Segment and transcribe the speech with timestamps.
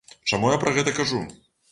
[0.29, 1.21] Чаму я пра гэта кажу?